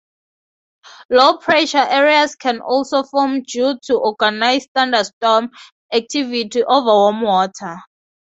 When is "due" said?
3.43-3.77